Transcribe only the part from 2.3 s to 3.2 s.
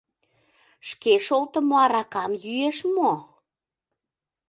йӱэш мо?